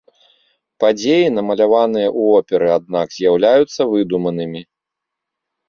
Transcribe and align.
Падзеі, 0.83 1.27
намаляваныя 1.35 2.09
ў 2.19 2.41
оперы, 2.41 2.67
аднак 2.79 3.07
з'яўляюцца 3.21 3.81
выдуманымі. 3.95 4.67